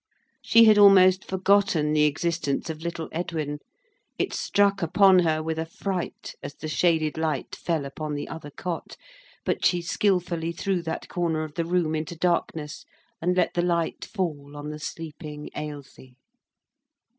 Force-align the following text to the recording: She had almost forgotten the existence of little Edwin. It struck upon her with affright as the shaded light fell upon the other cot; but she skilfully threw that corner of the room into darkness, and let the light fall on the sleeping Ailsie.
She 0.41 0.63
had 0.65 0.79
almost 0.79 1.23
forgotten 1.23 1.93
the 1.93 2.05
existence 2.05 2.71
of 2.71 2.81
little 2.81 3.07
Edwin. 3.11 3.59
It 4.17 4.33
struck 4.33 4.81
upon 4.81 5.19
her 5.19 5.43
with 5.43 5.59
affright 5.59 6.33
as 6.41 6.55
the 6.55 6.67
shaded 6.67 7.19
light 7.19 7.55
fell 7.55 7.85
upon 7.85 8.15
the 8.15 8.27
other 8.27 8.49
cot; 8.49 8.97
but 9.45 9.63
she 9.63 9.79
skilfully 9.79 10.53
threw 10.53 10.81
that 10.81 11.07
corner 11.07 11.43
of 11.43 11.53
the 11.53 11.65
room 11.65 11.93
into 11.93 12.15
darkness, 12.15 12.83
and 13.21 13.37
let 13.37 13.53
the 13.53 13.61
light 13.61 14.03
fall 14.03 14.57
on 14.57 14.71
the 14.71 14.79
sleeping 14.79 15.51
Ailsie. 15.55 16.15